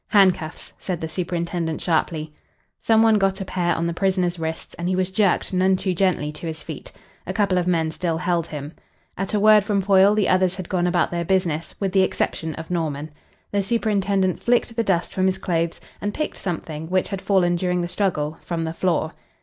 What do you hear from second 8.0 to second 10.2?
held him. At a word from Foyle